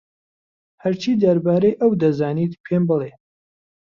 هەرچی 0.83 1.19
دەربارەی 1.23 1.79
ئەو 1.81 1.91
دەزانیت 2.01 2.53
پێم 2.65 2.83
بڵێ. 2.89 3.11